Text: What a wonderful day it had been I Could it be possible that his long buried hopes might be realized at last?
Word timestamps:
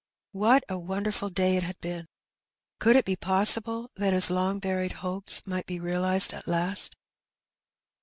What 0.31 0.63
a 0.67 0.79
wonderful 0.79 1.29
day 1.29 1.57
it 1.57 1.61
had 1.61 1.79
been 1.79 2.05
I 2.05 2.05
Could 2.79 2.95
it 2.95 3.05
be 3.05 3.15
possible 3.15 3.91
that 3.97 4.13
his 4.13 4.31
long 4.31 4.57
buried 4.57 4.93
hopes 5.05 5.45
might 5.45 5.67
be 5.67 5.79
realized 5.79 6.33
at 6.33 6.47
last? 6.47 6.95